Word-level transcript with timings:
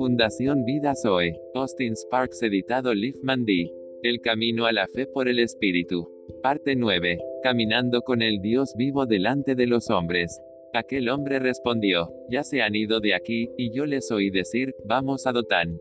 Fundación 0.00 0.64
Vida 0.64 0.94
Zoe. 0.94 1.38
Austin 1.52 1.94
Sparks 1.94 2.42
editado 2.42 2.94
Liefman 2.94 3.44
D. 3.44 3.70
El 4.02 4.22
camino 4.22 4.64
a 4.64 4.72
la 4.72 4.88
fe 4.88 5.04
por 5.04 5.28
el 5.28 5.38
Espíritu. 5.38 6.10
Parte 6.42 6.74
9. 6.74 7.18
Caminando 7.42 8.00
con 8.00 8.22
el 8.22 8.40
Dios 8.40 8.72
vivo 8.78 9.04
delante 9.04 9.54
de 9.54 9.66
los 9.66 9.90
hombres. 9.90 10.40
Aquel 10.72 11.10
hombre 11.10 11.38
respondió, 11.38 12.08
ya 12.30 12.44
se 12.44 12.62
han 12.62 12.76
ido 12.76 13.00
de 13.00 13.12
aquí, 13.12 13.50
y 13.58 13.74
yo 13.74 13.84
les 13.84 14.10
oí 14.10 14.30
decir, 14.30 14.74
vamos 14.86 15.26
a 15.26 15.32
Dotán. 15.32 15.78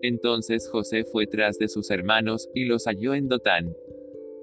Entonces 0.00 0.66
José 0.70 1.04
fue 1.04 1.26
tras 1.26 1.58
de 1.58 1.68
sus 1.68 1.90
hermanos, 1.90 2.48
y 2.54 2.64
los 2.64 2.86
halló 2.86 3.12
en 3.12 3.28
Dotán. 3.28 3.76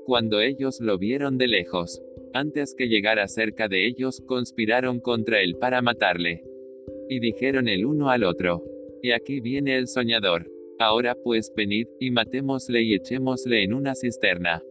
Cuando 0.06 0.40
ellos 0.40 0.82
lo 0.82 1.00
vieron 1.00 1.40
de 1.40 1.48
lejos, 1.48 2.00
antes 2.34 2.76
que 2.78 2.88
llegara 2.88 3.28
cerca 3.28 3.68
de 3.68 3.88
ellos, 3.88 4.22
conspiraron 4.28 5.00
contra 5.00 5.42
él 5.42 5.56
para 5.56 5.82
matarle. 5.82 6.44
Y 7.10 7.20
dijeron 7.20 7.68
el 7.68 7.88
uno 7.88 8.12
al 8.12 8.24
otro, 8.24 8.64
y 9.02 9.12
aquí 9.12 9.40
viene 9.40 9.78
el 9.78 9.88
soñador. 9.88 10.50
Ahora 10.80 11.16
pues 11.16 11.52
venid, 11.56 11.88
y 12.00 12.12
matémosle 12.12 12.82
y 12.82 12.94
echémosle 12.94 13.64
en 13.64 13.74
una 13.74 13.96
cisterna. 13.96 14.62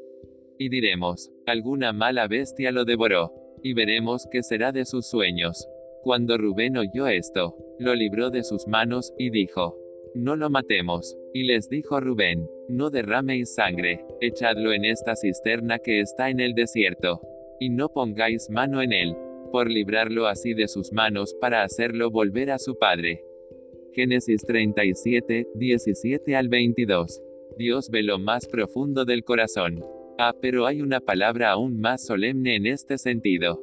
Y 0.58 0.68
diremos, 0.70 1.30
alguna 1.46 1.92
mala 1.92 2.26
bestia 2.26 2.72
lo 2.72 2.84
devoró. 2.84 3.32
Y 3.62 3.74
veremos 3.74 4.26
qué 4.30 4.42
será 4.42 4.72
de 4.72 4.84
sus 4.84 5.06
sueños. 5.06 5.68
Cuando 6.02 6.38
Rubén 6.38 6.76
oyó 6.76 7.08
esto, 7.08 7.56
lo 7.78 7.94
libró 7.94 8.30
de 8.30 8.42
sus 8.44 8.66
manos, 8.66 9.12
y 9.18 9.30
dijo, 9.30 9.76
no 10.14 10.36
lo 10.36 10.48
matemos. 10.48 11.16
Y 11.34 11.44
les 11.44 11.68
dijo 11.68 12.00
Rubén, 12.00 12.48
no 12.68 12.90
derraméis 12.90 13.54
sangre, 13.54 14.04
echadlo 14.20 14.72
en 14.72 14.84
esta 14.84 15.14
cisterna 15.14 15.78
que 15.78 16.00
está 16.00 16.30
en 16.30 16.40
el 16.40 16.54
desierto. 16.54 17.20
Y 17.60 17.70
no 17.70 17.88
pongáis 17.88 18.48
mano 18.50 18.80
en 18.80 18.92
él, 18.92 19.16
por 19.52 19.70
librarlo 19.70 20.26
así 20.26 20.54
de 20.54 20.68
sus 20.68 20.92
manos 20.92 21.34
para 21.40 21.62
hacerlo 21.62 22.10
volver 22.10 22.50
a 22.50 22.58
su 22.58 22.78
padre. 22.78 23.22
Génesis 23.94 24.42
37, 24.46 25.48
17 25.54 26.36
al 26.36 26.48
22. 26.48 27.22
Dios 27.56 27.90
ve 27.90 28.02
lo 28.02 28.18
más 28.18 28.46
profundo 28.46 29.04
del 29.04 29.24
corazón. 29.24 29.84
Ah, 30.18 30.34
pero 30.40 30.66
hay 30.66 30.82
una 30.82 31.00
palabra 31.00 31.50
aún 31.50 31.80
más 31.80 32.04
solemne 32.04 32.56
en 32.56 32.66
este 32.66 32.98
sentido. 32.98 33.60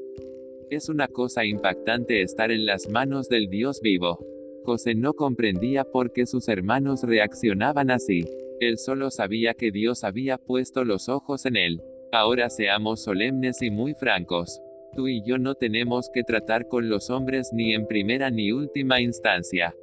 Es 0.69 0.89
una 0.89 1.07
cosa 1.07 1.45
impactante 1.45 2.21
estar 2.21 2.51
en 2.51 2.65
las 2.65 2.89
manos 2.89 3.29
del 3.29 3.49
Dios 3.49 3.81
vivo. 3.81 4.19
José 4.63 4.95
no 4.95 5.13
comprendía 5.13 5.83
por 5.83 6.11
qué 6.11 6.25
sus 6.25 6.47
hermanos 6.47 7.03
reaccionaban 7.03 7.91
así. 7.91 8.25
Él 8.59 8.77
solo 8.77 9.11
sabía 9.11 9.53
que 9.53 9.71
Dios 9.71 10.03
había 10.03 10.37
puesto 10.37 10.83
los 10.83 11.07
ojos 11.07 11.45
en 11.45 11.55
él. 11.55 11.81
Ahora 12.11 12.49
seamos 12.49 13.03
solemnes 13.03 13.61
y 13.61 13.69
muy 13.69 13.93
francos. 13.93 14.61
Tú 14.95 15.07
y 15.07 15.21
yo 15.25 15.37
no 15.37 15.55
tenemos 15.55 16.09
que 16.13 16.23
tratar 16.23 16.67
con 16.67 16.89
los 16.89 17.09
hombres 17.09 17.49
ni 17.53 17.73
en 17.73 17.85
primera 17.85 18.31
ni 18.31 18.53
última 18.53 19.01
instancia. 19.01 19.75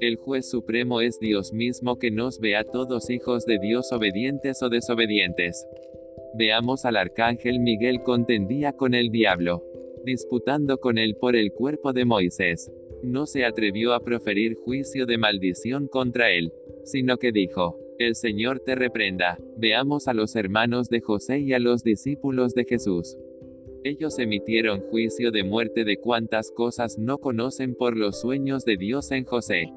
El 0.00 0.16
juez 0.16 0.48
supremo 0.48 1.00
es 1.00 1.18
Dios 1.18 1.52
mismo 1.52 1.98
que 1.98 2.10
nos 2.10 2.40
ve 2.40 2.56
a 2.56 2.64
todos 2.64 3.10
hijos 3.10 3.46
de 3.46 3.58
Dios 3.58 3.92
obedientes 3.92 4.62
o 4.62 4.68
desobedientes. 4.68 5.66
Veamos 6.36 6.84
al 6.84 6.96
arcángel 6.96 7.60
Miguel 7.60 8.02
contendía 8.02 8.72
con 8.72 8.94
el 8.94 9.10
diablo, 9.10 9.62
disputando 10.04 10.78
con 10.78 10.98
él 10.98 11.16
por 11.20 11.36
el 11.36 11.52
cuerpo 11.52 11.92
de 11.92 12.04
Moisés 12.04 12.70
no 13.04 13.26
se 13.26 13.44
atrevió 13.44 13.92
a 13.92 14.00
proferir 14.00 14.54
juicio 14.54 15.06
de 15.06 15.18
maldición 15.18 15.86
contra 15.88 16.30
él, 16.30 16.52
sino 16.84 17.18
que 17.18 17.32
dijo, 17.32 17.78
el 17.98 18.16
Señor 18.16 18.60
te 18.60 18.74
reprenda. 18.74 19.38
Veamos 19.56 20.08
a 20.08 20.14
los 20.14 20.34
hermanos 20.34 20.88
de 20.88 21.00
José 21.00 21.40
y 21.40 21.52
a 21.52 21.58
los 21.58 21.84
discípulos 21.84 22.54
de 22.54 22.64
Jesús. 22.64 23.16
Ellos 23.84 24.18
emitieron 24.18 24.80
juicio 24.80 25.30
de 25.30 25.44
muerte 25.44 25.84
de 25.84 25.98
cuantas 25.98 26.50
cosas 26.50 26.98
no 26.98 27.18
conocen 27.18 27.74
por 27.74 27.96
los 27.96 28.20
sueños 28.20 28.64
de 28.64 28.78
Dios 28.78 29.10
en 29.10 29.24
José. 29.24 29.72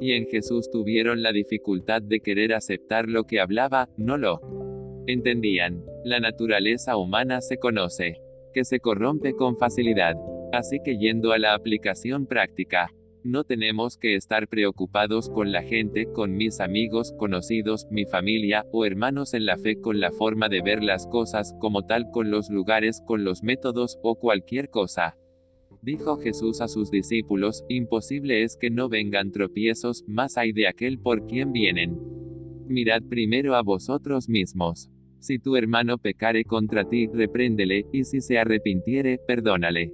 Y 0.00 0.12
en 0.12 0.26
Jesús 0.26 0.70
tuvieron 0.70 1.22
la 1.22 1.32
dificultad 1.32 2.02
de 2.02 2.20
querer 2.20 2.54
aceptar 2.54 3.08
lo 3.08 3.24
que 3.24 3.40
hablaba, 3.40 3.88
no 3.96 4.16
lo 4.16 4.40
entendían. 5.06 5.84
La 6.04 6.20
naturaleza 6.20 6.96
humana 6.96 7.40
se 7.40 7.58
conoce, 7.58 8.20
que 8.52 8.64
se 8.64 8.80
corrompe 8.80 9.34
con 9.34 9.56
facilidad. 9.56 10.14
Así 10.52 10.78
que 10.84 10.98
yendo 10.98 11.32
a 11.32 11.38
la 11.38 11.54
aplicación 11.54 12.26
práctica, 12.26 12.92
no 13.24 13.44
tenemos 13.44 13.98
que 13.98 14.14
estar 14.14 14.48
preocupados 14.48 15.28
con 15.28 15.52
la 15.52 15.62
gente, 15.62 16.06
con 16.12 16.36
mis 16.36 16.60
amigos, 16.60 17.12
conocidos, 17.18 17.86
mi 17.90 18.04
familia, 18.06 18.64
o 18.72 18.84
hermanos 18.84 19.34
en 19.34 19.44
la 19.44 19.58
fe 19.58 19.80
con 19.80 20.00
la 20.00 20.12
forma 20.12 20.48
de 20.48 20.62
ver 20.62 20.82
las 20.82 21.06
cosas, 21.06 21.54
como 21.58 21.84
tal 21.84 22.10
con 22.10 22.30
los 22.30 22.48
lugares, 22.48 23.02
con 23.04 23.24
los 23.24 23.42
métodos, 23.42 23.98
o 24.02 24.14
cualquier 24.14 24.70
cosa. 24.70 25.16
Dijo 25.82 26.16
Jesús 26.16 26.60
a 26.60 26.68
sus 26.68 26.90
discípulos, 26.90 27.64
imposible 27.68 28.42
es 28.42 28.56
que 28.56 28.70
no 28.70 28.88
vengan 28.88 29.30
tropiezos, 29.30 30.04
más 30.06 30.36
hay 30.36 30.52
de 30.52 30.66
aquel 30.66 30.98
por 30.98 31.26
quien 31.26 31.52
vienen. 31.52 31.96
Mirad 32.66 33.02
primero 33.08 33.54
a 33.54 33.62
vosotros 33.62 34.28
mismos. 34.28 34.90
Si 35.20 35.38
tu 35.38 35.56
hermano 35.56 35.98
pecare 35.98 36.44
contra 36.44 36.84
ti, 36.84 37.06
repréndele, 37.06 37.86
y 37.92 38.04
si 38.04 38.20
se 38.20 38.38
arrepintiere, 38.38 39.18
perdónale. 39.26 39.92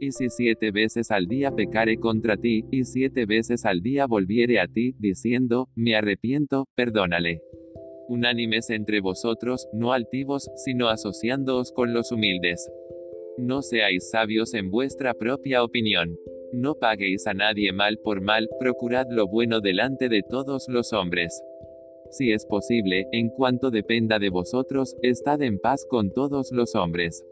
Y 0.00 0.12
si 0.12 0.28
siete 0.28 0.70
veces 0.70 1.10
al 1.10 1.26
día 1.26 1.50
pecare 1.50 1.96
contra 1.98 2.36
ti, 2.36 2.64
y 2.70 2.84
siete 2.84 3.26
veces 3.26 3.64
al 3.64 3.82
día 3.82 4.06
volviere 4.06 4.60
a 4.60 4.68
ti, 4.68 4.94
diciendo, 4.98 5.68
me 5.74 5.96
arrepiento, 5.96 6.66
perdónale. 6.76 7.40
Unánimes 8.08 8.70
entre 8.70 9.00
vosotros, 9.00 9.68
no 9.72 9.92
altivos, 9.92 10.48
sino 10.56 10.88
asociándoos 10.88 11.72
con 11.72 11.92
los 11.92 12.10
humildes. 12.10 12.70
No 13.38 13.62
seáis 13.62 14.10
sabios 14.10 14.52
en 14.54 14.68
vuestra 14.68 15.14
propia 15.14 15.62
opinión. 15.62 16.18
No 16.52 16.74
paguéis 16.74 17.28
a 17.28 17.34
nadie 17.34 17.72
mal 17.72 17.98
por 17.98 18.20
mal, 18.20 18.48
procurad 18.58 19.06
lo 19.10 19.28
bueno 19.28 19.60
delante 19.60 20.08
de 20.08 20.22
todos 20.28 20.66
los 20.68 20.92
hombres. 20.92 21.40
Si 22.10 22.32
es 22.32 22.44
posible, 22.44 23.06
en 23.12 23.28
cuanto 23.28 23.70
dependa 23.70 24.18
de 24.18 24.30
vosotros, 24.30 24.96
estad 25.02 25.40
en 25.42 25.60
paz 25.60 25.86
con 25.88 26.12
todos 26.12 26.50
los 26.50 26.74
hombres. 26.74 27.24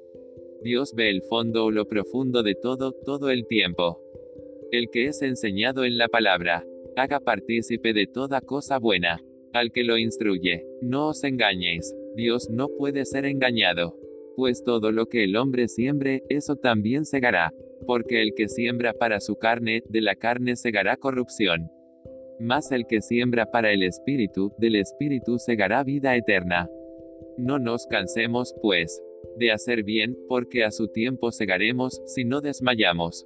Dios 0.62 0.92
ve 0.94 1.10
el 1.10 1.22
fondo 1.22 1.64
o 1.64 1.70
lo 1.72 1.88
profundo 1.88 2.44
de 2.44 2.54
todo, 2.54 2.92
todo 2.92 3.30
el 3.30 3.44
tiempo. 3.48 4.00
El 4.70 4.90
que 4.90 5.06
es 5.06 5.22
enseñado 5.22 5.84
en 5.84 5.98
la 5.98 6.06
palabra, 6.06 6.64
haga 6.94 7.18
partícipe 7.18 7.92
de 7.92 8.06
toda 8.06 8.40
cosa 8.42 8.78
buena. 8.78 9.20
Al 9.52 9.72
que 9.72 9.82
lo 9.82 9.98
instruye, 9.98 10.64
no 10.82 11.08
os 11.08 11.24
engañéis, 11.24 11.92
Dios 12.14 12.48
no 12.48 12.68
puede 12.68 13.04
ser 13.06 13.24
engañado. 13.24 14.05
Pues 14.36 14.62
todo 14.62 14.92
lo 14.92 15.06
que 15.06 15.24
el 15.24 15.34
hombre 15.34 15.66
siembre, 15.66 16.22
eso 16.28 16.56
también 16.56 17.06
segará. 17.06 17.52
Porque 17.86 18.20
el 18.20 18.34
que 18.36 18.48
siembra 18.48 18.92
para 18.92 19.18
su 19.20 19.36
carne, 19.36 19.82
de 19.88 20.02
la 20.02 20.14
carne 20.14 20.56
segará 20.56 20.98
corrupción. 20.98 21.70
Mas 22.38 22.70
el 22.70 22.86
que 22.86 23.00
siembra 23.00 23.46
para 23.46 23.72
el 23.72 23.82
Espíritu, 23.82 24.52
del 24.58 24.76
Espíritu 24.76 25.38
segará 25.38 25.82
vida 25.84 26.14
eterna. 26.16 26.68
No 27.38 27.58
nos 27.58 27.86
cansemos, 27.86 28.54
pues, 28.60 29.02
de 29.38 29.52
hacer 29.52 29.84
bien, 29.84 30.14
porque 30.28 30.64
a 30.64 30.70
su 30.70 30.88
tiempo 30.88 31.32
segaremos, 31.32 32.02
si 32.04 32.24
no 32.24 32.42
desmayamos. 32.42 33.24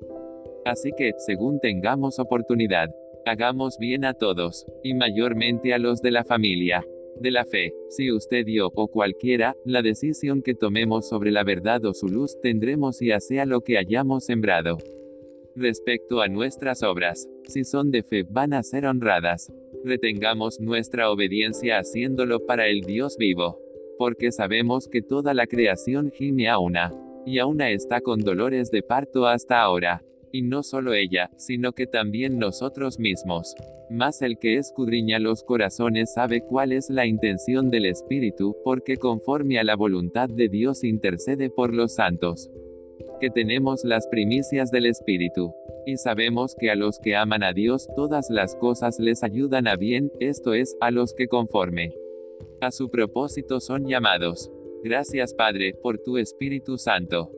Así 0.64 0.92
que, 0.96 1.12
según 1.18 1.58
tengamos 1.58 2.20
oportunidad, 2.20 2.88
hagamos 3.26 3.78
bien 3.78 4.04
a 4.04 4.14
todos, 4.14 4.64
y 4.84 4.94
mayormente 4.94 5.74
a 5.74 5.78
los 5.78 6.02
de 6.02 6.12
la 6.12 6.22
familia, 6.24 6.84
de 7.20 7.30
la 7.30 7.44
fe. 7.44 7.72
Si 7.88 8.10
usted 8.10 8.44
dio, 8.44 8.70
o 8.74 8.88
cualquiera, 8.88 9.56
la 9.64 9.82
decisión 9.82 10.42
que 10.42 10.54
tomemos 10.54 11.08
sobre 11.08 11.30
la 11.30 11.44
verdad 11.44 11.84
o 11.84 11.94
su 11.94 12.08
luz, 12.08 12.36
tendremos 12.40 13.00
y 13.02 13.10
sea 13.20 13.46
lo 13.46 13.60
que 13.60 13.78
hayamos 13.78 14.24
sembrado. 14.24 14.78
Respecto 15.54 16.20
a 16.20 16.28
nuestras 16.28 16.82
obras, 16.82 17.28
si 17.44 17.64
son 17.64 17.90
de 17.90 18.02
fe, 18.02 18.24
van 18.28 18.52
a 18.52 18.62
ser 18.62 18.86
honradas. 18.86 19.52
Retengamos 19.84 20.60
nuestra 20.60 21.10
obediencia 21.10 21.78
haciéndolo 21.78 22.46
para 22.46 22.68
el 22.68 22.80
Dios 22.80 23.16
vivo 23.16 23.58
porque 24.00 24.32
sabemos 24.32 24.88
que 24.88 25.02
toda 25.02 25.34
la 25.34 25.46
creación 25.46 26.10
gime 26.10 26.48
a 26.48 26.58
una, 26.58 26.90
y 27.26 27.38
a 27.38 27.44
una 27.44 27.68
está 27.68 28.00
con 28.00 28.20
dolores 28.20 28.70
de 28.70 28.82
parto 28.82 29.26
hasta 29.26 29.60
ahora. 29.60 30.02
Y 30.32 30.42
no 30.42 30.62
solo 30.62 30.94
ella, 30.94 31.30
sino 31.36 31.72
que 31.72 31.86
también 31.86 32.38
nosotros 32.38 32.98
mismos. 32.98 33.54
Mas 33.90 34.22
el 34.22 34.38
que 34.38 34.56
escudriña 34.56 35.18
los 35.18 35.42
corazones 35.42 36.12
sabe 36.12 36.42
cuál 36.42 36.72
es 36.72 36.88
la 36.90 37.06
intención 37.06 37.70
del 37.70 37.86
Espíritu, 37.86 38.56
porque 38.64 38.96
conforme 38.96 39.58
a 39.58 39.64
la 39.64 39.74
voluntad 39.74 40.28
de 40.28 40.48
Dios 40.48 40.84
intercede 40.84 41.50
por 41.50 41.74
los 41.74 41.94
santos. 41.94 42.50
Que 43.20 43.30
tenemos 43.30 43.84
las 43.84 44.06
primicias 44.06 44.70
del 44.70 44.86
Espíritu. 44.86 45.52
Y 45.86 45.96
sabemos 45.96 46.54
que 46.54 46.70
a 46.70 46.76
los 46.76 46.98
que 46.98 47.16
aman 47.16 47.42
a 47.42 47.52
Dios 47.52 47.88
todas 47.96 48.30
las 48.30 48.54
cosas 48.54 48.98
les 49.00 49.22
ayudan 49.24 49.66
a 49.66 49.76
bien, 49.76 50.12
esto 50.20 50.54
es, 50.54 50.76
a 50.80 50.90
los 50.90 51.14
que 51.14 51.26
conforme 51.26 51.92
a 52.60 52.70
su 52.70 52.90
propósito 52.90 53.60
son 53.60 53.86
llamados. 53.86 54.50
Gracias 54.82 55.34
Padre, 55.34 55.74
por 55.82 55.98
tu 55.98 56.18
Espíritu 56.18 56.78
Santo. 56.78 57.30